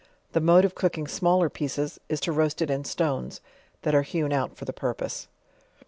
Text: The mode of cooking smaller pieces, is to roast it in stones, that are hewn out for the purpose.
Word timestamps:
The 0.31 0.41
mode 0.41 0.65
of 0.65 0.73
cooking 0.73 1.05
smaller 1.07 1.47
pieces, 1.47 1.99
is 2.09 2.19
to 2.21 2.31
roast 2.31 2.59
it 2.63 2.71
in 2.71 2.85
stones, 2.85 3.39
that 3.83 3.93
are 3.93 4.01
hewn 4.01 4.33
out 4.33 4.55
for 4.57 4.65
the 4.65 4.73
purpose. 4.73 5.27